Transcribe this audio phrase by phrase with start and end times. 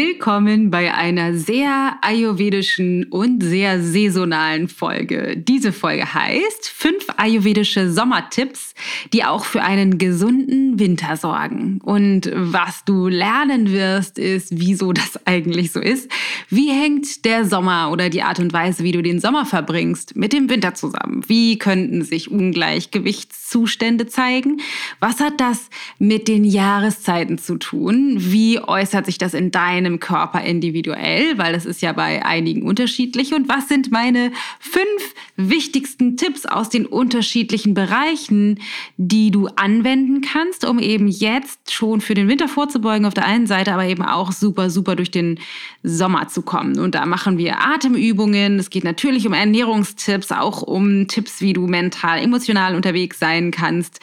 [0.00, 5.36] Willkommen bei einer sehr ayurvedischen und sehr saisonalen Folge.
[5.36, 8.74] Diese Folge heißt fünf ayurvedische Sommertipps,
[9.12, 11.80] die auch für einen gesunden Winter sorgen.
[11.82, 16.08] Und was du lernen wirst, ist, wieso das eigentlich so ist.
[16.48, 20.32] Wie hängt der Sommer oder die Art und Weise, wie du den Sommer verbringst, mit
[20.32, 21.24] dem Winter zusammen?
[21.26, 24.60] Wie könnten sich Ungleichgewichtszustände zeigen?
[25.00, 28.14] Was hat das mit den Jahreszeiten zu tun?
[28.18, 32.62] Wie äußert sich das in deinem deinem Körper individuell, weil das ist ja bei einigen
[32.62, 33.34] unterschiedlich.
[33.34, 38.60] Und was sind meine fünf wichtigsten Tipps aus den unterschiedlichen Bereichen,
[38.96, 43.46] die du anwenden kannst, um eben jetzt schon für den Winter vorzubeugen auf der einen
[43.46, 45.40] Seite, aber eben auch super, super durch den
[45.82, 46.78] Sommer zu kommen.
[46.78, 48.58] Und da machen wir Atemübungen.
[48.58, 54.00] Es geht natürlich um Ernährungstipps, auch um Tipps, wie du mental, emotional unterwegs sein kannst.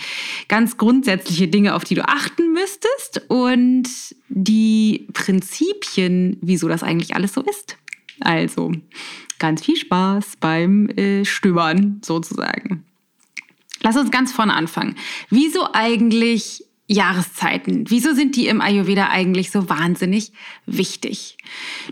[0.48, 3.30] Ganz grundsätzliche Dinge, auf die du achten müsstest.
[3.30, 3.88] Und
[4.36, 7.78] die Prinzipien, wieso das eigentlich alles so ist.
[8.20, 8.74] Also
[9.40, 12.84] ganz viel Spaß beim äh, Stöbern sozusagen.
[13.82, 14.96] Lass uns ganz vorne anfangen.
[15.30, 17.86] Wieso eigentlich Jahreszeiten.
[17.88, 20.32] Wieso sind die im Ayurveda eigentlich so wahnsinnig
[20.68, 21.38] wichtig?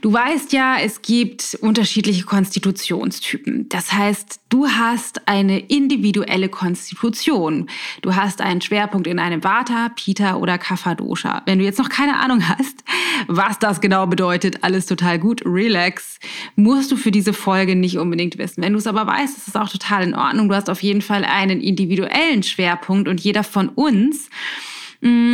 [0.01, 3.69] Du weißt ja, es gibt unterschiedliche Konstitutionstypen.
[3.69, 7.69] Das heißt, du hast eine individuelle Konstitution.
[8.03, 11.41] Du hast einen Schwerpunkt in einem Vata, Pita oder Kapha Dosha.
[11.47, 12.83] Wenn du jetzt noch keine Ahnung hast,
[13.27, 16.19] was das genau bedeutet, alles total gut, relax,
[16.55, 18.61] musst du für diese Folge nicht unbedingt wissen.
[18.61, 20.49] Wenn du es aber weißt, ist es auch total in Ordnung.
[20.49, 24.29] Du hast auf jeden Fall einen individuellen Schwerpunkt und jeder von uns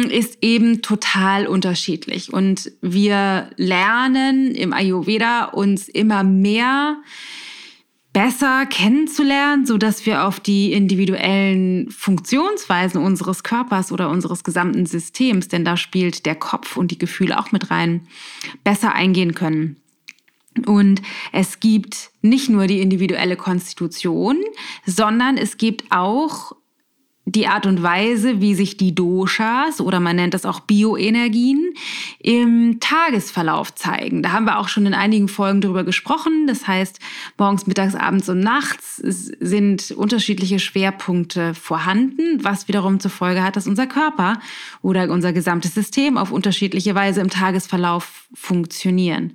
[0.09, 2.33] ist eben total unterschiedlich.
[2.33, 6.97] Und wir lernen im Ayurveda uns immer mehr
[8.11, 15.47] besser kennenzulernen, so dass wir auf die individuellen Funktionsweisen unseres Körpers oder unseres gesamten Systems,
[15.47, 18.07] denn da spielt der Kopf und die Gefühle auch mit rein,
[18.63, 19.77] besser eingehen können.
[20.65, 24.37] Und es gibt nicht nur die individuelle Konstitution,
[24.85, 26.53] sondern es gibt auch
[27.31, 31.73] die Art und Weise, wie sich die Doshas oder man nennt das auch Bioenergien
[32.19, 34.23] im Tagesverlauf zeigen.
[34.23, 36.47] Da haben wir auch schon in einigen Folgen drüber gesprochen.
[36.47, 36.99] Das heißt,
[37.37, 43.67] morgens, mittags, abends und nachts sind unterschiedliche Schwerpunkte vorhanden, was wiederum zur Folge hat, dass
[43.67, 44.39] unser Körper
[44.81, 49.33] oder unser gesamtes System auf unterschiedliche Weise im Tagesverlauf funktionieren.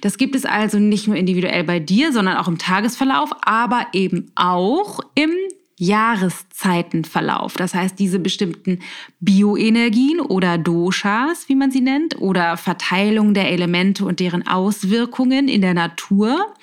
[0.00, 4.30] Das gibt es also nicht nur individuell bei dir, sondern auch im Tagesverlauf, aber eben
[4.34, 5.30] auch im
[5.78, 7.54] Jahreszeitenverlauf.
[7.54, 8.80] Das heißt, diese bestimmten
[9.20, 15.60] Bioenergien oder Doshas, wie man sie nennt, oder Verteilung der Elemente und deren Auswirkungen in
[15.60, 16.54] der Natur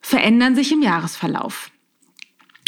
[0.00, 1.70] verändern sich im Jahresverlauf.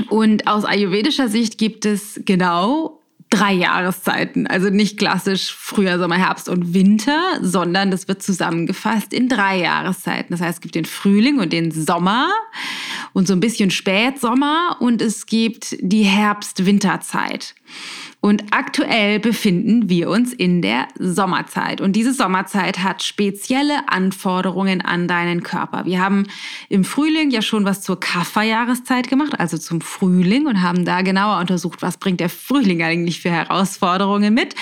[0.09, 2.96] Und aus ayurvedischer Sicht gibt es genau
[3.37, 4.47] drei Jahreszeiten.
[4.47, 10.33] Also nicht klassisch Frühjahr, Sommer, Herbst und Winter, sondern das wird zusammengefasst in drei Jahreszeiten.
[10.33, 12.31] Das heißt, es gibt den Frühling und den Sommer
[13.13, 17.55] und so ein bisschen Spätsommer und es gibt die Herbst-Winterzeit.
[18.21, 21.81] Und aktuell befinden wir uns in der Sommerzeit.
[21.81, 25.85] Und diese Sommerzeit hat spezielle Anforderungen an deinen Körper.
[25.85, 26.27] Wir haben
[26.69, 31.39] im Frühling ja schon was zur Kafferjahreszeit gemacht, also zum Frühling und haben da genauer
[31.41, 34.57] untersucht, was bringt der Frühling eigentlich für Herausforderungen mit.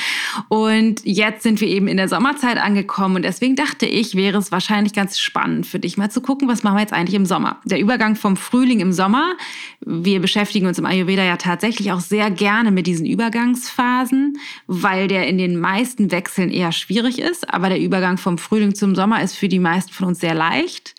[0.49, 4.53] Und jetzt sind wir eben in der Sommerzeit angekommen und deswegen dachte ich, wäre es
[4.53, 7.61] wahrscheinlich ganz spannend für dich mal zu gucken, was machen wir jetzt eigentlich im Sommer.
[7.65, 9.37] Der Übergang vom Frühling im Sommer,
[9.81, 15.09] wir beschäftigen uns im Ayurveda ja tatsächlich auch sehr gerne mit diesen Übergangs Übergangsphasen, weil
[15.09, 17.53] der in den meisten Wechseln eher schwierig ist.
[17.53, 20.95] Aber der Übergang vom Frühling zum Sommer ist für die meisten von uns sehr leicht,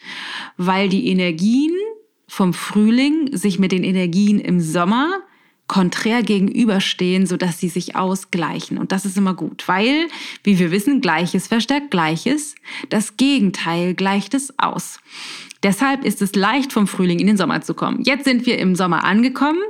[0.57, 1.73] weil die Energien
[2.27, 5.19] vom Frühling sich mit den Energien im Sommer
[5.67, 8.77] konträr gegenüberstehen, sodass sie sich ausgleichen.
[8.77, 10.07] Und das ist immer gut, weil,
[10.43, 12.55] wie wir wissen, Gleiches verstärkt Gleiches.
[12.89, 14.99] Das Gegenteil gleicht es aus.
[15.63, 18.03] Deshalb ist es leicht, vom Frühling in den Sommer zu kommen.
[18.03, 19.63] Jetzt sind wir im Sommer angekommen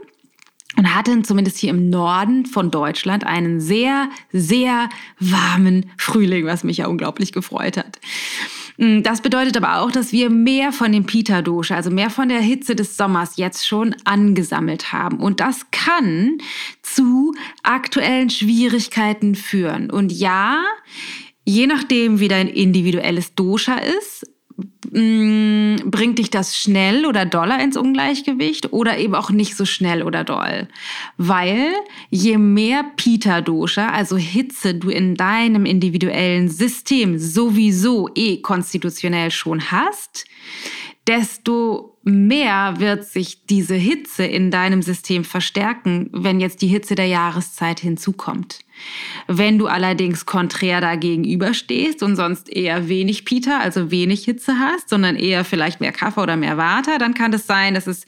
[0.77, 4.89] und hatten zumindest hier im Norden von Deutschland einen sehr, sehr
[5.19, 7.99] warmen Frühling, was mich ja unglaublich gefreut hat.
[8.77, 12.41] Mm, das bedeutet aber auch, dass wir mehr von dem Pita-Dosha, also mehr von der
[12.41, 15.19] Hitze des Sommers jetzt schon angesammelt haben.
[15.19, 16.37] Und das kann
[16.81, 17.33] zu
[17.63, 19.89] aktuellen Schwierigkeiten führen.
[19.89, 20.63] Und ja,
[21.45, 24.25] je nachdem, wie dein individuelles Dosha ist,
[24.95, 30.23] bringt dich das schnell oder doller ins Ungleichgewicht oder eben auch nicht so schnell oder
[30.23, 30.69] doll.
[31.17, 31.73] Weil
[32.09, 40.25] je mehr Pita-Dosha, also Hitze, du in deinem individuellen System sowieso eh konstitutionell schon hast,
[41.07, 47.07] desto mehr wird sich diese Hitze in deinem System verstärken, wenn jetzt die Hitze der
[47.07, 48.64] Jahreszeit hinzukommt.
[49.27, 54.89] Wenn du allerdings konträr dagegenüber stehst und sonst eher wenig Pita, also wenig Hitze hast,
[54.89, 58.05] sondern eher vielleicht mehr Kaffee oder mehr Water, dann kann es sein, dass es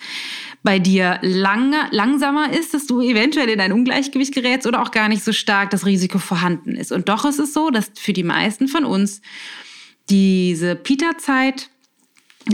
[0.63, 5.07] bei dir lange, langsamer ist, dass du eventuell in ein Ungleichgewicht gerätst oder auch gar
[5.07, 6.91] nicht so stark das Risiko vorhanden ist.
[6.91, 9.21] Und doch ist es so, dass für die meisten von uns
[10.09, 11.69] diese Pita-Zeit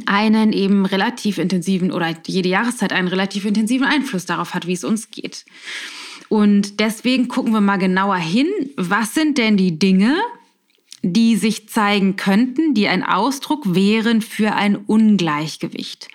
[0.05, 4.83] einen eben relativ intensiven oder jede Jahreszeit einen relativ intensiven Einfluss darauf hat, wie es
[4.83, 5.45] uns geht.
[6.33, 10.17] Und deswegen gucken wir mal genauer hin, was sind denn die Dinge,
[11.03, 16.07] die sich zeigen könnten, die ein Ausdruck wären für ein Ungleichgewicht.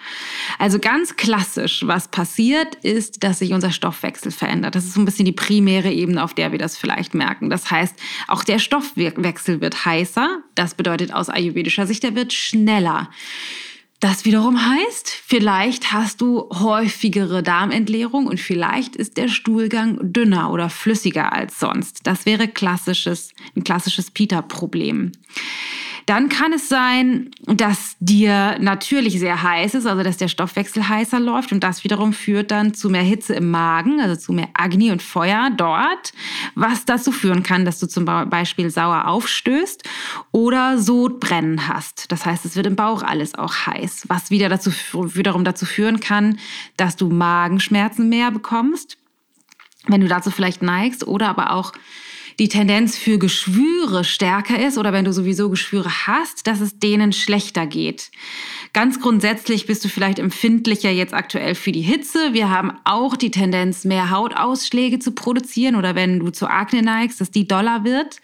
[0.58, 4.74] Also ganz klassisch, was passiert, ist, dass sich unser Stoffwechsel verändert.
[4.74, 7.48] Das ist so ein bisschen die primäre Ebene, auf der wir das vielleicht merken.
[7.48, 7.94] Das heißt,
[8.26, 10.42] auch der Stoffwechsel wird heißer.
[10.56, 13.08] Das bedeutet aus ayurvedischer Sicht, er wird schneller.
[14.00, 20.70] Das wiederum heißt, vielleicht hast du häufigere Darmentleerung und vielleicht ist der Stuhlgang dünner oder
[20.70, 22.06] flüssiger als sonst.
[22.06, 25.10] Das wäre klassisches, ein klassisches Pita-Problem.
[26.08, 31.20] Dann kann es sein, dass dir natürlich sehr heiß ist, also dass der Stoffwechsel heißer
[31.20, 34.90] läuft und das wiederum führt dann zu mehr Hitze im Magen, also zu mehr Agni
[34.90, 36.14] und Feuer dort,
[36.54, 39.82] was dazu führen kann, dass du zum Beispiel sauer aufstößt
[40.32, 42.10] oder Sodbrennen hast.
[42.10, 46.00] Das heißt, es wird im Bauch alles auch heiß, was wieder dazu, wiederum dazu führen
[46.00, 46.38] kann,
[46.76, 48.98] dass du Magenschmerzen mehr bekommst,
[49.86, 51.72] wenn du dazu vielleicht neigst oder aber auch
[52.38, 57.12] die Tendenz für Geschwüre stärker ist oder wenn du sowieso Geschwüre hast, dass es denen
[57.12, 58.12] schlechter geht.
[58.72, 62.34] Ganz grundsätzlich bist du vielleicht empfindlicher jetzt aktuell für die Hitze.
[62.34, 67.20] Wir haben auch die Tendenz, mehr Hautausschläge zu produzieren oder wenn du zu Akne neigst,
[67.20, 68.20] dass die doller wird.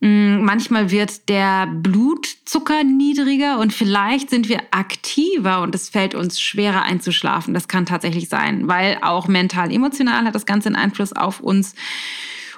[0.00, 6.38] Mm, manchmal wird der Blutzucker niedriger und vielleicht sind wir aktiver und es fällt uns
[6.40, 7.54] schwerer einzuschlafen.
[7.54, 11.74] Das kann tatsächlich sein, weil auch mental, emotional hat das Ganze einen Einfluss auf uns.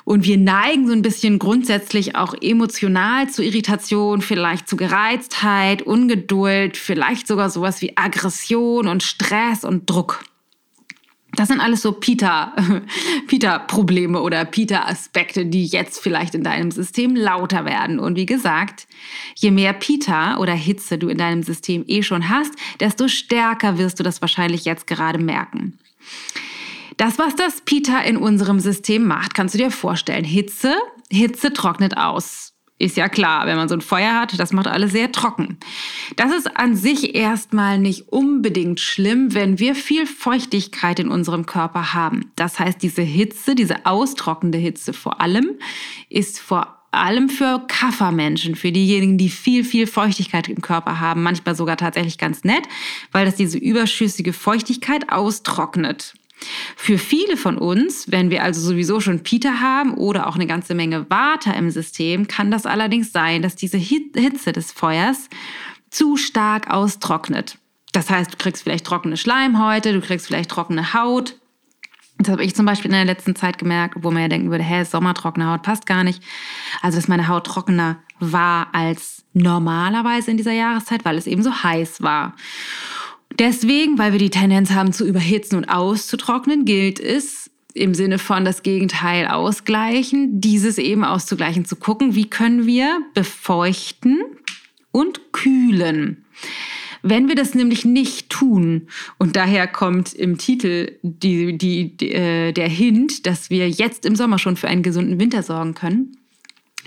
[0.04, 6.78] Und wir neigen so ein bisschen grundsätzlich auch emotional zu Irritation, vielleicht zu Gereiztheit, Ungeduld,
[6.78, 10.24] vielleicht sogar sowas wie Aggression und Stress und Druck.
[11.34, 12.54] Das sind alles so Peter,
[13.26, 17.98] Peter-Probleme oder Peter-Aspekte, die jetzt vielleicht in deinem System lauter werden.
[17.98, 18.88] Und wie gesagt,
[19.34, 24.00] je mehr Peter oder Hitze du in deinem System eh schon hast, desto stärker wirst
[24.00, 25.78] du das wahrscheinlich jetzt gerade merken.
[26.96, 30.24] Das, was das Pita in unserem System macht, kannst du dir vorstellen.
[30.24, 30.74] Hitze,
[31.10, 32.47] Hitze trocknet aus.
[32.80, 35.58] Ist ja klar, wenn man so ein Feuer hat, das macht alles sehr trocken.
[36.14, 41.92] Das ist an sich erstmal nicht unbedingt schlimm, wenn wir viel Feuchtigkeit in unserem Körper
[41.92, 42.30] haben.
[42.36, 45.58] Das heißt, diese Hitze, diese austrocknende Hitze vor allem,
[46.08, 51.56] ist vor allem für Kaffermenschen, für diejenigen, die viel, viel Feuchtigkeit im Körper haben, manchmal
[51.56, 52.62] sogar tatsächlich ganz nett,
[53.10, 56.14] weil das diese überschüssige Feuchtigkeit austrocknet.
[56.76, 60.74] Für viele von uns, wenn wir also sowieso schon Pita haben oder auch eine ganze
[60.74, 65.28] Menge Water im System, kann das allerdings sein, dass diese Hitze des Feuers
[65.90, 67.58] zu stark austrocknet.
[67.92, 71.36] Das heißt, du kriegst vielleicht trockene Schleimhäute, du kriegst vielleicht trockene Haut.
[72.18, 74.64] Das habe ich zum Beispiel in der letzten Zeit gemerkt, wo man ja denken würde,
[74.64, 76.22] hä, sommertrockene Haut passt gar nicht.
[76.82, 81.62] Also, dass meine Haut trockener war als normalerweise in dieser Jahreszeit, weil es eben so
[81.62, 82.34] heiß war.
[83.38, 88.44] Deswegen, weil wir die Tendenz haben zu überhitzen und auszutrocknen, gilt es im Sinne von
[88.44, 94.22] das Gegenteil ausgleichen, dieses eben auszugleichen, zu gucken, wie können wir befeuchten
[94.90, 96.24] und kühlen.
[97.02, 102.52] Wenn wir das nämlich nicht tun, und daher kommt im Titel die, die, die, äh,
[102.52, 106.17] der Hint, dass wir jetzt im Sommer schon für einen gesunden Winter sorgen können,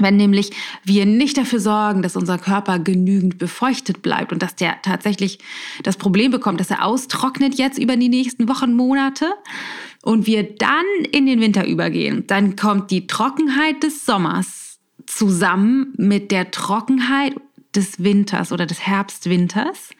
[0.01, 0.51] wenn nämlich
[0.83, 5.39] wir nicht dafür sorgen, dass unser Körper genügend befeuchtet bleibt und dass der tatsächlich
[5.83, 9.33] das Problem bekommt, dass er austrocknet jetzt über die nächsten Wochen, Monate
[10.03, 16.31] und wir dann in den Winter übergehen, dann kommt die Trockenheit des Sommers zusammen mit
[16.31, 17.35] der Trockenheit
[17.75, 19.91] des Winters oder des Herbstwinters,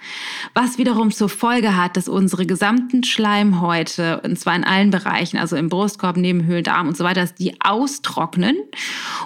[0.53, 5.55] was wiederum zur Folge hat, dass unsere gesamten Schleimhäute, und zwar in allen Bereichen, also
[5.55, 8.57] im Brustkorb, Nebenhöhlen, Darm und so weiter, dass die austrocknen.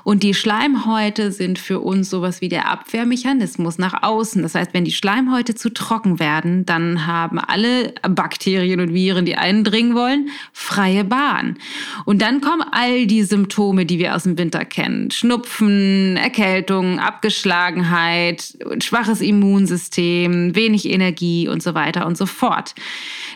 [0.03, 4.43] Und die Schleimhäute sind für uns sowas wie der Abwehrmechanismus nach außen.
[4.43, 9.37] Das heißt, wenn die Schleimhäute zu trocken werden, dann haben alle Bakterien und Viren, die
[9.37, 11.57] eindringen wollen, freie Bahn.
[12.05, 15.09] Und dann kommen all die Symptome, die wir aus dem Winter kennen.
[15.09, 22.75] Schnupfen, Erkältung, Abgeschlagenheit, Müdigkeit, schwaches Immunsystem, wenig Energie und so weiter und so fort.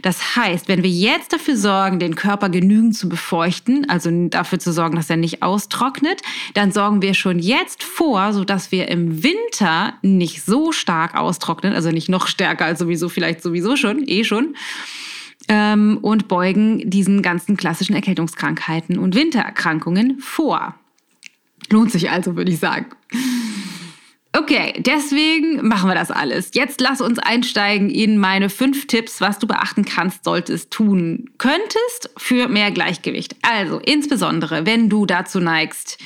[0.02, 4.72] Das heißt, wenn wir jetzt dafür sorgen, den Körper genügend zu befeuchten, also dafür zu
[4.72, 6.22] sorgen, dass er nicht austrocknet,
[6.54, 11.92] dann sorgen wir schon jetzt vor, sodass wir im Winter nicht so stark austrocknen, also
[11.92, 14.56] nicht noch stärker als sowieso, vielleicht sowieso schon, eh schon,
[15.48, 20.76] ähm, und beugen diesen ganzen klassischen Erkältungskrankheiten und Wintererkrankungen vor.
[21.72, 22.88] Lohnt sich also, würde ich sagen.
[24.32, 26.52] Okay, deswegen machen wir das alles.
[26.54, 32.12] Jetzt lass uns einsteigen in meine fünf Tipps, was du beachten kannst, solltest, tun könntest
[32.16, 33.36] für mehr Gleichgewicht.
[33.42, 35.98] Also insbesondere, wenn du dazu neigst,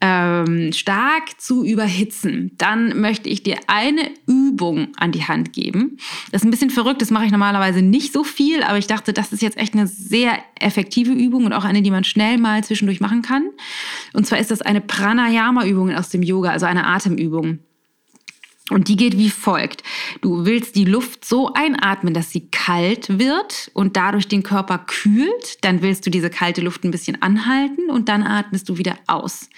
[0.00, 5.98] ähm, stark zu überhitzen, dann möchte ich dir eine Übung an die Hand geben.
[6.30, 9.12] Das ist ein bisschen verrückt, das mache ich normalerweise nicht so viel, aber ich dachte,
[9.12, 12.62] das ist jetzt echt eine sehr effektive Übung und auch eine, die man schnell mal
[12.64, 13.50] zwischendurch machen kann.
[14.12, 17.58] Und zwar ist das eine Pranayama-Übung aus dem Yoga, also eine Atemübung.
[18.72, 19.82] Und die geht wie folgt.
[20.20, 25.62] Du willst die Luft so einatmen, dass sie kalt wird und dadurch den Körper kühlt.
[25.62, 29.48] Dann willst du diese kalte Luft ein bisschen anhalten und dann atmest du wieder aus.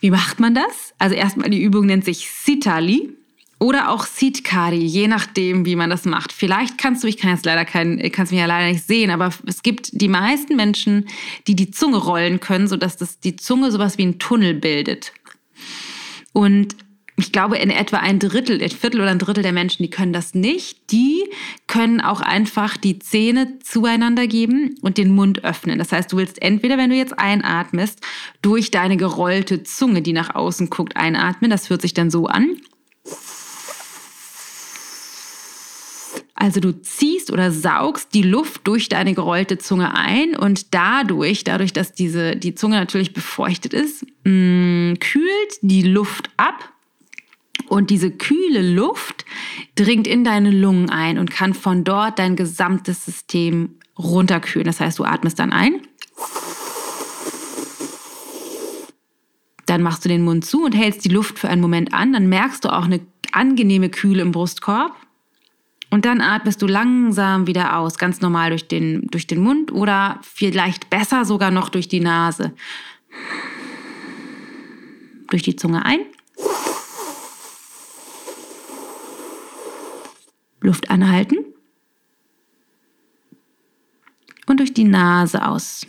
[0.00, 0.94] Wie macht man das?
[0.98, 3.10] Also erstmal die Übung nennt sich Sitali
[3.60, 6.32] oder auch Sitkari, je nachdem, wie man das macht.
[6.32, 9.30] Vielleicht kannst du, ich kann jetzt leider kein, kannst mich ja leider nicht sehen, aber
[9.46, 11.06] es gibt die meisten Menschen,
[11.46, 15.12] die die Zunge rollen können, sodass das die Zunge sowas wie ein Tunnel bildet.
[16.32, 16.74] Und
[17.20, 20.12] ich glaube, in etwa ein Drittel, ein Viertel oder ein Drittel der Menschen, die können
[20.12, 20.90] das nicht.
[20.90, 21.28] Die
[21.66, 25.78] können auch einfach die Zähne zueinander geben und den Mund öffnen.
[25.78, 28.00] Das heißt, du willst entweder, wenn du jetzt einatmest,
[28.42, 31.50] durch deine gerollte Zunge, die nach außen guckt, einatmen.
[31.50, 32.56] Das hört sich dann so an.
[36.34, 41.74] Also du ziehst oder saugst die Luft durch deine gerollte Zunge ein und dadurch, dadurch,
[41.74, 46.72] dass diese, die Zunge natürlich befeuchtet ist, mh, mm, kühlt die Luft ab
[47.70, 49.24] und diese kühle Luft
[49.76, 54.66] dringt in deine Lungen ein und kann von dort dein gesamtes System runterkühlen.
[54.66, 55.80] Das heißt, du atmest dann ein.
[59.66, 62.12] Dann machst du den Mund zu und hältst die Luft für einen Moment an.
[62.12, 63.00] Dann merkst du auch eine
[63.30, 64.96] angenehme Kühle im Brustkorb.
[65.90, 70.18] Und dann atmest du langsam wieder aus, ganz normal durch den, durch den Mund oder
[70.22, 72.52] vielleicht besser sogar noch durch die Nase.
[75.28, 76.00] Durch die Zunge ein
[80.60, 81.38] Luft anhalten
[84.46, 85.86] und durch die Nase aus.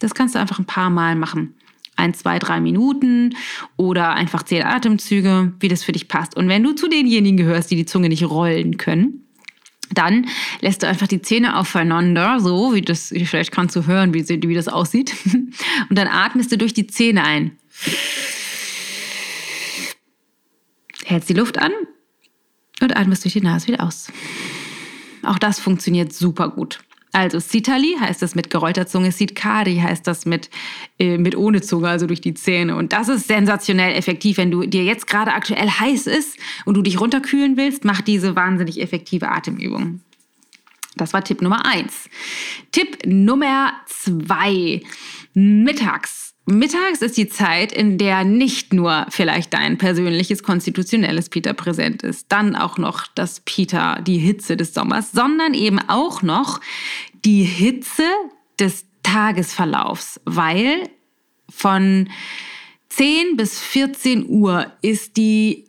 [0.00, 1.54] Das kannst du einfach ein paar Mal machen.
[1.96, 3.34] Ein, zwei, drei Minuten
[3.76, 6.36] oder einfach zehn Atemzüge, wie das für dich passt.
[6.36, 9.24] Und wenn du zu denjenigen gehörst, die die Zunge nicht rollen können,
[9.92, 10.26] dann
[10.60, 14.54] lässt du einfach die Zähne aufeinander, so wie das, vielleicht kannst du hören, wie, wie
[14.54, 15.14] das aussieht.
[15.88, 17.52] Und dann atmest du durch die Zähne ein
[21.08, 21.72] hältst die Luft an
[22.80, 24.12] und atmest durch die Nase wieder aus.
[25.22, 26.80] Auch das funktioniert super gut.
[27.12, 30.50] Also Sitali heißt das mit gerollter Zunge, Sitkari heißt das mit,
[30.98, 32.76] äh, mit ohne Zunge, also durch die Zähne.
[32.76, 34.36] Und das ist sensationell effektiv.
[34.36, 38.36] Wenn du dir jetzt gerade aktuell heiß ist und du dich runterkühlen willst, mach diese
[38.36, 40.00] wahnsinnig effektive Atemübung.
[40.96, 42.10] Das war Tipp Nummer eins.
[42.72, 44.82] Tipp Nummer zwei.
[45.32, 52.02] Mittags Mittags ist die Zeit, in der nicht nur vielleicht dein persönliches konstitutionelles Peter präsent
[52.02, 56.60] ist, dann auch noch das Peter, die Hitze des Sommers, sondern eben auch noch
[57.22, 58.04] die Hitze
[58.58, 60.88] des Tagesverlaufs, weil
[61.50, 62.08] von
[62.88, 65.66] 10 bis 14 Uhr ist die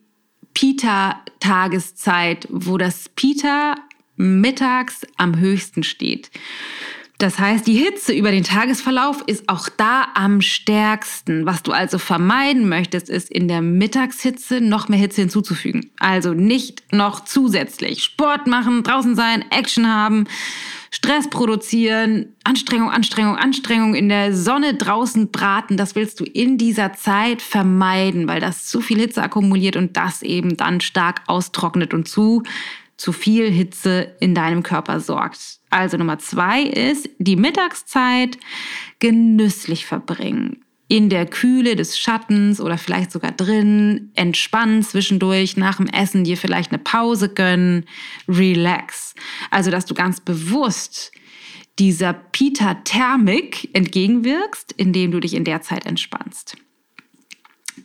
[0.54, 3.76] Pita-Tageszeit, wo das Pita
[4.16, 6.32] mittags am höchsten steht.
[7.20, 11.46] Das heißt, die Hitze über den Tagesverlauf ist auch da am stärksten.
[11.46, 15.92] Was du also vermeiden möchtest, ist in der Mittagshitze noch mehr Hitze hinzuzufügen.
[16.00, 20.28] Also nicht noch zusätzlich Sport machen, draußen sein, Action haben,
[20.92, 25.76] Stress produzieren, Anstrengung, Anstrengung, Anstrengung in der Sonne draußen braten.
[25.76, 30.22] Das willst du in dieser Zeit vermeiden, weil das zu viel Hitze akkumuliert und das
[30.22, 32.44] eben dann stark austrocknet und zu
[33.00, 35.60] zu viel Hitze in deinem Körper sorgt.
[35.70, 38.38] Also Nummer zwei ist, die Mittagszeit
[39.00, 40.66] genüsslich verbringen.
[40.90, 46.36] In der Kühle des Schattens oder vielleicht sogar drin, entspannen zwischendurch, nach dem Essen dir
[46.36, 47.86] vielleicht eine Pause gönnen,
[48.28, 49.16] relax.
[49.50, 51.14] Also, dass du ganz bewusst
[51.78, 56.58] dieser Pita-Thermik entgegenwirkst, indem du dich in der Zeit entspannst.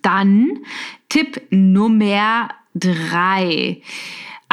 [0.03, 0.65] Dann
[1.09, 3.81] Tipp Nummer drei.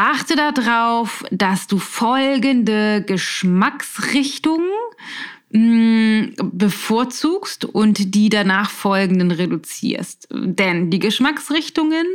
[0.03, 4.71] Achte darauf, dass du folgende Geschmacksrichtungen
[5.51, 10.27] mm, bevorzugst und die danach folgenden reduzierst.
[10.31, 12.07] Denn die Geschmacksrichtungen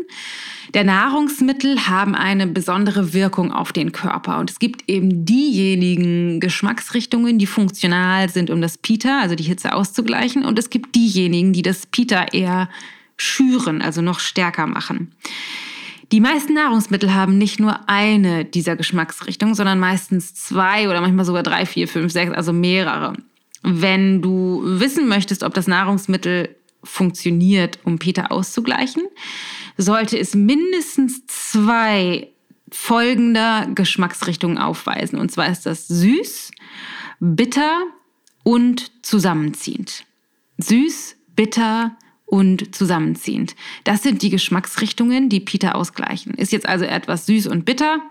[0.75, 4.41] der Nahrungsmittel haben eine besondere Wirkung auf den Körper.
[4.41, 9.73] Und es gibt eben diejenigen Geschmacksrichtungen, die funktional sind, um das Pita, also die Hitze
[9.73, 10.45] auszugleichen.
[10.45, 12.69] Und es gibt diejenigen, die das Pita eher
[13.17, 15.13] schüren, also noch stärker machen.
[16.13, 21.43] Die meisten Nahrungsmittel haben nicht nur eine dieser Geschmacksrichtungen, sondern meistens zwei oder manchmal sogar
[21.43, 23.15] drei, vier, fünf, sechs, also mehrere.
[23.63, 29.03] Wenn du wissen möchtest, ob das Nahrungsmittel funktioniert, um Peter auszugleichen,
[29.77, 32.29] sollte es mindestens zwei
[32.71, 35.19] folgender Geschmacksrichtungen aufweisen.
[35.19, 36.53] Und zwar ist das süß,
[37.21, 37.83] bitter
[38.45, 40.05] und zusammenziehend.
[40.59, 41.97] Süß, bitter,
[42.37, 43.57] und zusammenziehend.
[43.85, 46.35] Das sind die Geschmacksrichtungen, die Peter ausgleichen.
[46.35, 48.03] Ist jetzt also etwas süß und bitter,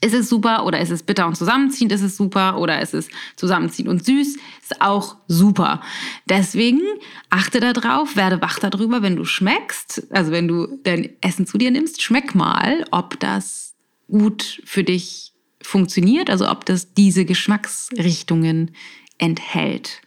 [0.00, 3.08] ist es super oder ist es bitter und zusammenziehend, ist es super oder ist es
[3.34, 5.80] zusammenziehend und süß, ist auch super.
[6.28, 6.80] Deswegen
[7.28, 11.72] achte darauf, werde wach darüber, wenn du schmeckst, also wenn du dein Essen zu dir
[11.72, 13.74] nimmst, schmeck mal, ob das
[14.08, 18.76] gut für dich funktioniert, also ob das diese Geschmacksrichtungen
[19.18, 20.03] enthält.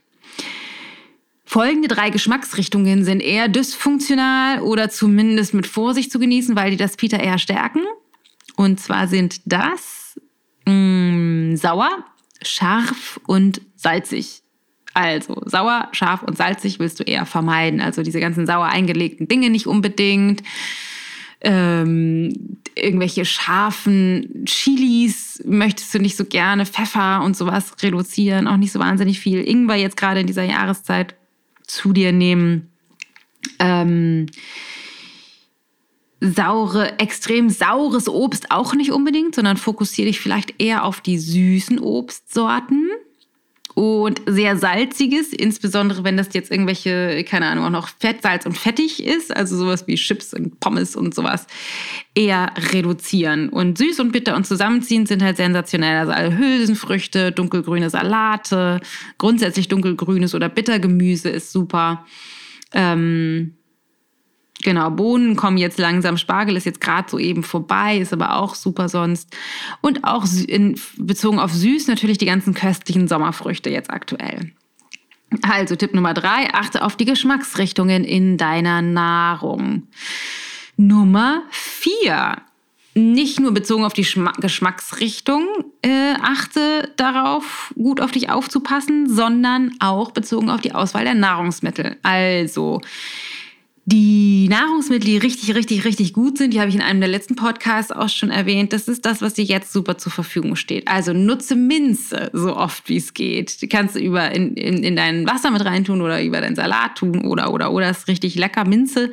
[1.50, 6.98] Folgende drei Geschmacksrichtungen sind eher dysfunktional oder zumindest mit Vorsicht zu genießen, weil die das
[6.98, 7.80] Peter eher stärken.
[8.58, 10.20] Und zwar sind das
[10.66, 11.89] mh, mm, sauer,
[12.42, 14.42] scharf und salzig.
[14.94, 17.80] Also sauer, scharf und salzig willst du eher vermeiden.
[17.80, 20.44] Also diese ganzen sauer eingelegten Dinge nicht unbedingt.
[21.39, 28.74] Ähm, irgendwelche scharfen Chilis möchtest du nicht so gerne, Pfeffer und sowas reduzieren, auch nicht
[28.74, 29.48] so wahnsinnig viel.
[29.48, 31.16] Ingwer jetzt gerade in dieser Jahreszeit
[31.67, 32.71] zu dir nehmen.
[33.59, 34.27] Ähm,
[36.19, 41.79] saure, extrem saures Obst auch nicht unbedingt, sondern fokussiere dich vielleicht eher auf die süßen
[41.79, 42.89] Obstsorten
[43.77, 48.57] und sehr salziges, insbesondere wenn das jetzt irgendwelche, keine Ahnung, auch noch Fett, Salz und
[48.57, 51.46] fettig ist, also sowas wie Chips und Pommes und sowas,
[52.15, 53.50] eher reduzieren.
[53.50, 55.96] Und süß und bitter und zusammenziehen sind halt sensationell.
[56.00, 58.81] Also alle Hülsenfrüchte, dunkelgrüne Salate,
[59.20, 62.03] grundsätzlich dunkelgrünes oder Bittergemüse ist super.
[62.74, 63.57] Ähm,
[64.63, 66.17] Genau, Bohnen kommen jetzt langsam.
[66.17, 69.35] Spargel ist jetzt gerade so eben vorbei, ist aber auch super sonst.
[69.81, 74.51] Und auch in, bezogen auf süß natürlich die ganzen köstlichen Sommerfrüchte jetzt aktuell.
[75.43, 79.83] Also Tipp Nummer drei, achte auf die Geschmacksrichtungen in deiner Nahrung.
[80.77, 82.37] Nummer vier,
[82.98, 85.46] nicht nur bezogen auf die Schma Geschmacksrichtung
[85.83, 91.98] äh, achte darauf, gut auf dich aufzupassen, sondern auch bezogen auf die Auswahl der Nahrungsmittel.
[92.01, 92.81] Also
[93.89, 97.37] die Nahrungsmittel, die richtig, richtig, richtig gut sind, die habe ich in einem der letzten
[97.37, 98.73] Podcasts auch schon erwähnt.
[98.73, 100.89] Das ist das, was dir jetzt super zur Verfügung steht.
[100.89, 103.61] Also nutze Minze so oft wie es geht.
[103.61, 106.97] Die kannst du über in, in, in dein Wasser mit reintun oder über deinen Salat
[106.97, 107.89] tun oder oder oder.
[107.89, 108.65] Ist richtig lecker.
[108.65, 109.09] Minze.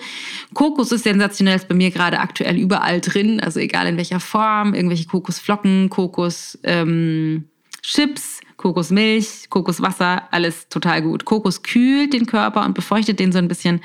[0.54, 3.38] Kokos ist sensationell, ist bei mir gerade aktuell überall drin.
[3.38, 6.58] Also egal in welcher Form, irgendwelche Kokosflocken, Kokos.
[6.64, 7.44] Ähm,
[7.82, 11.26] Chips, Kokosmilch, Kokoswasser, alles total gut.
[11.26, 13.82] Kokos kühlt den Körper und befeuchtet den so ein bisschen.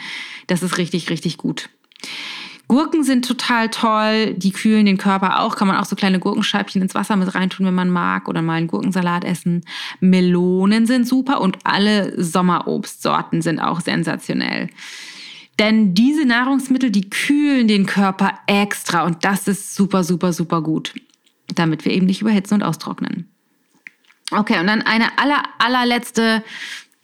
[0.47, 1.69] Das ist richtig, richtig gut.
[2.69, 5.57] Gurken sind total toll, die kühlen den Körper auch.
[5.57, 8.53] Kann man auch so kleine Gurkenscheibchen ins Wasser mit reintun, wenn man mag, oder mal
[8.53, 9.65] einen Gurkensalat essen.
[9.99, 14.69] Melonen sind super und alle Sommerobstsorten sind auch sensationell.
[15.59, 20.93] Denn diese Nahrungsmittel, die kühlen den Körper extra und das ist super, super, super gut,
[21.53, 23.28] damit wir eben nicht überhitzen und austrocknen.
[24.31, 26.43] Okay, und dann eine aller, allerletzte,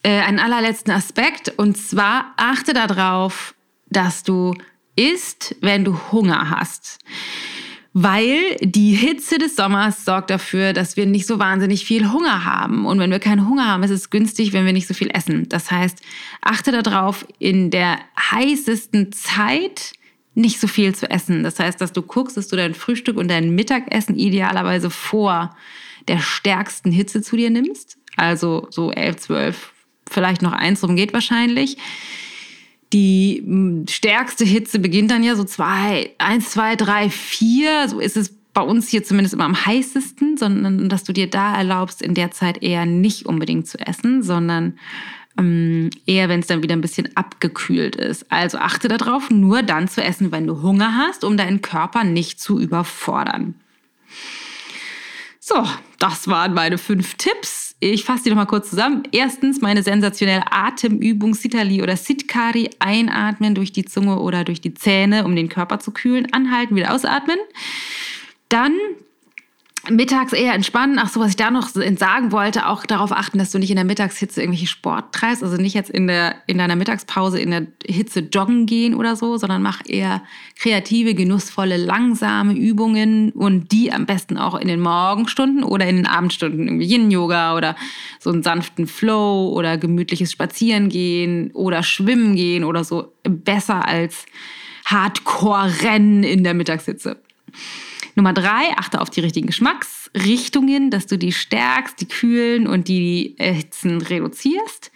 [0.03, 1.53] äh, einen allerletzten Aspekt.
[1.57, 3.55] Und zwar achte darauf,
[3.89, 4.53] dass du
[4.95, 6.99] isst, wenn du Hunger hast.
[7.97, 12.85] Weil die Hitze des Sommers sorgt dafür, dass wir nicht so wahnsinnig viel Hunger haben.
[12.85, 15.47] Und wenn wir keinen Hunger haben, ist es günstig, wenn wir nicht so viel essen.
[15.47, 16.01] Das heißt,
[16.41, 19.93] achte darauf, in der heißesten Zeit
[20.33, 21.43] nicht so viel zu essen.
[21.43, 25.55] Das heißt, dass du guckst, dass du dein Frühstück und dein Mittagessen idealerweise vor
[26.07, 29.73] der stärksten Hitze zu dir nimmst, also so 11, 12,
[30.09, 31.77] vielleicht noch eins rum geht wahrscheinlich.
[32.93, 37.89] Die hm, stärkste Hitze beginnt dann ja so zwei, eins, zwei, drei, vier.
[37.89, 41.55] So ist es bei uns hier zumindest immer am heißesten, sondern dass du dir da
[41.55, 44.79] erlaubst, in der Zeit eher nicht unbedingt zu essen, sondern
[45.37, 48.31] ähm, eher, wenn es dann wieder ein bisschen abgekühlt ist.
[48.31, 52.39] Also achte darauf, nur dann zu essen, wenn du Hunger hast, um deinen Körper nicht
[52.39, 53.55] zu überfordern.
[55.47, 55.63] So,
[55.99, 57.75] das waren meine fünf Tipps.
[57.79, 59.03] Ich fasse die nochmal kurz zusammen.
[59.11, 62.71] Erstens meine sensationelle Atemübung Sitali oder Sitkari.
[62.79, 66.33] Einatmen durch die Zunge oder durch die Zähne, um den Körper zu kühlen.
[66.33, 67.37] Anhalten, wieder ausatmen.
[68.49, 68.73] Dann
[69.89, 70.99] Mittags eher entspannen.
[70.99, 73.75] Ach so, was ich da noch sagen wollte, auch darauf achten, dass du nicht in
[73.75, 75.43] der Mittagshitze irgendwelche Sport treibst.
[75.43, 79.37] Also nicht jetzt in, der, in deiner Mittagspause in der Hitze joggen gehen oder so,
[79.37, 80.23] sondern mach eher
[80.57, 86.07] kreative, genussvolle, langsame Übungen und die am besten auch in den Morgenstunden oder in den
[86.07, 86.67] Abendstunden.
[86.67, 87.75] Irgendwie Yin-Yoga oder
[88.19, 93.13] so einen sanften Flow oder gemütliches Spazierengehen oder Schwimmen gehen oder so.
[93.23, 94.25] Besser als
[94.85, 97.17] Hardcore-Rennen in der Mittagshitze.
[98.15, 103.35] Nummer drei, achte auf die richtigen Geschmacksrichtungen, dass du die stärkst, die kühlen und die
[103.37, 104.91] Hitzen reduzierst.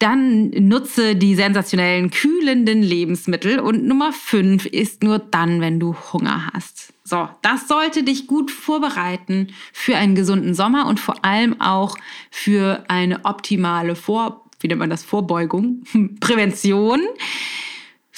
[0.00, 3.58] Dann nutze die sensationellen kühlenden Lebensmittel.
[3.58, 6.92] Und Nummer fünf ist nur dann, wenn du Hunger hast.
[7.04, 11.96] So, das sollte dich gut vorbereiten für einen gesunden Sommer und vor allem auch
[12.30, 15.84] für eine optimale Vor, wie nennt man das, Vorbeugung,
[16.20, 17.00] Prävention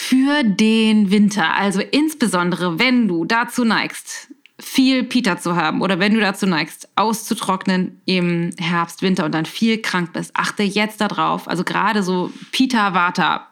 [0.02, 1.54] für den Winter.
[1.54, 6.88] Also insbesondere, wenn du dazu neigst, viel Pita zu haben oder wenn du dazu neigst,
[6.96, 11.46] auszutrocknen im Herbst, Winter und dann viel krank bist, achte jetzt darauf.
[11.48, 13.46] Also gerade so Pita-Vata.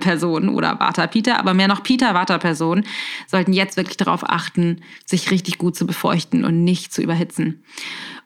[0.00, 2.86] Personen oder Vata-Pita, aber mehr noch Pita-Vata-Personen
[3.26, 7.62] sollten jetzt wirklich darauf achten, sich richtig gut zu befeuchten und nicht zu überhitzen,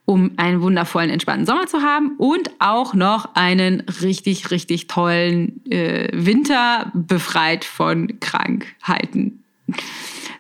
[0.05, 6.09] um einen wundervollen, entspannten Sommer zu haben und auch noch einen richtig, richtig tollen äh,
[6.13, 9.45] Winter befreit von Krankheiten.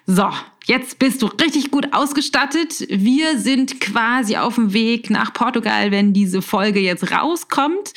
[0.07, 0.29] So,
[0.65, 2.87] Jetzt bist du richtig gut ausgestattet.
[2.89, 7.93] Wir sind quasi auf dem Weg nach Portugal, wenn diese Folge jetzt rauskommt.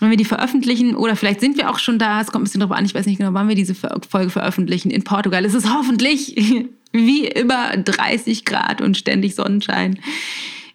[0.00, 2.60] Wenn wir die veröffentlichen, oder vielleicht sind wir auch schon da, es kommt ein bisschen
[2.60, 4.90] drauf an, ich weiß nicht genau, wann wir diese Folge veröffentlichen.
[4.90, 6.36] In Portugal ist es hoffentlich
[6.92, 9.98] wie immer 30 Grad und ständig Sonnenschein.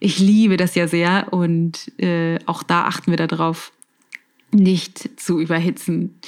[0.05, 3.71] Ich liebe das ja sehr und äh, auch da achten wir darauf,
[4.51, 6.19] nicht zu überhitzen.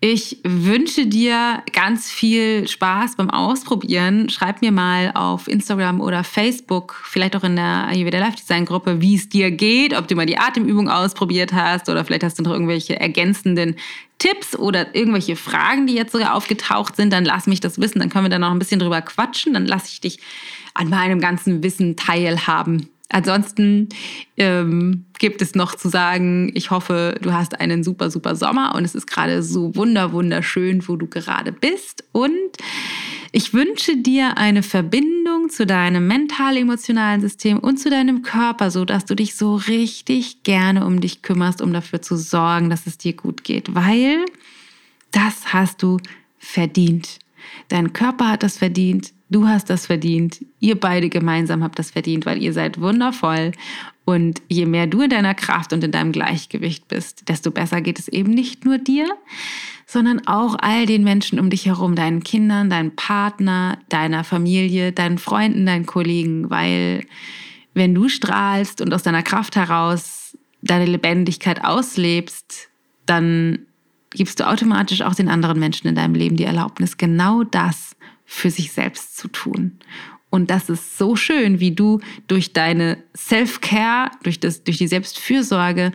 [0.00, 4.30] Ich wünsche dir ganz viel Spaß beim Ausprobieren.
[4.30, 9.00] Schreib mir mal auf Instagram oder Facebook, vielleicht auch in der Ayurveda Life Design Gruppe,
[9.00, 12.44] wie es dir geht, ob du mal die Atemübung ausprobiert hast oder vielleicht hast du
[12.44, 13.74] noch irgendwelche ergänzenden
[14.18, 17.98] Tipps oder irgendwelche Fragen, die jetzt sogar aufgetaucht sind, dann lass mich das wissen.
[17.98, 19.52] Dann können wir da noch ein bisschen drüber quatschen.
[19.52, 20.20] Dann lasse ich dich
[20.74, 22.88] an meinem ganzen Wissen teilhaben.
[23.08, 23.88] Ansonsten
[24.36, 28.84] ähm, gibt es noch zu sagen, ich hoffe, du hast einen super, super Sommer und
[28.84, 32.04] es ist gerade so wunder, wunderschön, wo du gerade bist.
[32.10, 32.56] Und
[33.30, 39.04] ich wünsche dir eine Verbindung zu deinem mental-emotionalen System und zu deinem Körper, so dass
[39.04, 43.12] du dich so richtig gerne um dich kümmerst, um dafür zu sorgen, dass es dir
[43.12, 44.24] gut geht, weil
[45.12, 45.98] das hast du
[46.38, 47.18] verdient.
[47.68, 50.44] Dein Körper hat das verdient, Du hast das verdient.
[50.60, 53.52] Ihr beide gemeinsam habt das verdient, weil ihr seid wundervoll.
[54.04, 57.98] Und je mehr du in deiner Kraft und in deinem Gleichgewicht bist, desto besser geht
[57.98, 59.08] es eben nicht nur dir,
[59.84, 65.18] sondern auch all den Menschen um dich herum, deinen Kindern, deinem Partner, deiner Familie, deinen
[65.18, 67.04] Freunden, deinen Kollegen, weil
[67.74, 72.68] wenn du strahlst und aus deiner Kraft heraus deine Lebendigkeit auslebst,
[73.06, 73.58] dann
[74.10, 78.50] gibst du automatisch auch den anderen Menschen in deinem Leben die Erlaubnis, genau das für
[78.50, 79.78] sich selbst zu tun.
[80.28, 85.92] Und das ist so schön, wie du durch deine Self-Care, durch, durch die Selbstfürsorge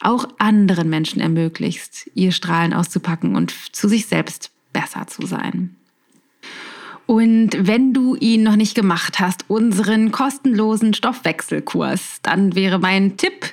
[0.00, 5.76] auch anderen Menschen ermöglichst, ihr Strahlen auszupacken und zu sich selbst besser zu sein.
[7.06, 13.52] Und wenn du ihn noch nicht gemacht hast, unseren kostenlosen Stoffwechselkurs, dann wäre mein Tipp,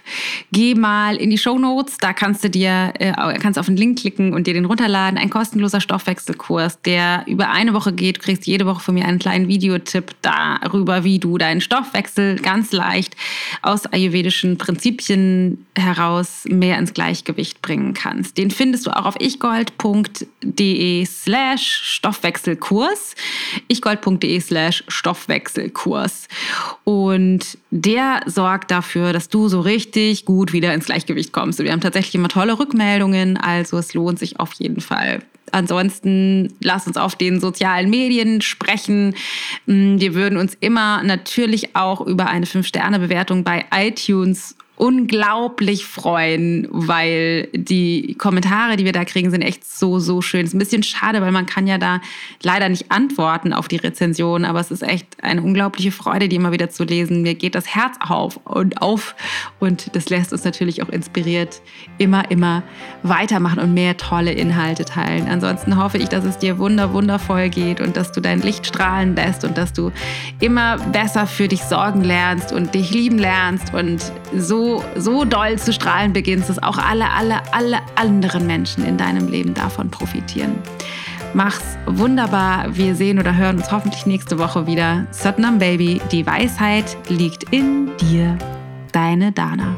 [0.53, 3.99] geh mal in die Show Notes, da kannst du dir äh, kannst auf den Link
[3.99, 8.17] klicken und dir den runterladen, ein kostenloser Stoffwechselkurs, der über eine Woche geht.
[8.17, 12.71] Du kriegst jede Woche von mir einen kleinen Videotipp darüber, wie du deinen Stoffwechsel ganz
[12.71, 13.17] leicht
[13.61, 18.37] aus ayurvedischen Prinzipien heraus mehr ins Gleichgewicht bringen kannst.
[18.37, 23.15] Den findest du auch auf ichgold.de slash Stoffwechselkurs
[23.67, 26.27] ichgold.de slash Stoffwechselkurs.
[26.83, 31.59] Und der sorgt dafür, dass du so richtig gut wieder ins Gleichgewicht kommst.
[31.59, 35.21] Wir haben tatsächlich immer tolle Rückmeldungen, also es lohnt sich auf jeden Fall.
[35.51, 39.15] Ansonsten lass uns auf den sozialen Medien sprechen.
[39.65, 47.49] Mm, wir würden uns immer natürlich auch über eine 5-Sterne-Bewertung bei iTunes unglaublich freuen, weil
[47.53, 50.43] die Kommentare, die wir da kriegen, sind echt so, so schön.
[50.43, 52.01] Ist ein bisschen schade, weil man kann ja da
[52.41, 56.51] leider nicht antworten auf die Rezension, aber es ist echt eine unglaubliche Freude, die immer
[56.51, 57.21] wieder zu lesen.
[57.21, 59.15] Mir geht das Herz auf und auf
[59.59, 61.61] und das lässt uns natürlich auch inspiriert,
[61.99, 62.63] immer, immer
[63.03, 65.27] weitermachen und mehr tolle Inhalte teilen.
[65.27, 69.15] Ansonsten hoffe ich, dass es dir wunder, wundervoll geht und dass du dein Licht strahlen
[69.15, 69.91] lässt und dass du
[70.39, 74.11] immer besser für dich sorgen lernst und dich lieben lernst und
[74.95, 79.53] so doll zu strahlen beginnst, dass auch alle, alle, alle anderen Menschen in deinem Leben
[79.53, 80.55] davon profitieren.
[81.33, 82.75] Mach's wunderbar.
[82.75, 85.07] Wir sehen oder hören uns hoffentlich nächste Woche wieder.
[85.11, 88.37] Satnam Baby, die Weisheit liegt in dir.
[88.91, 89.75] Deine Dana.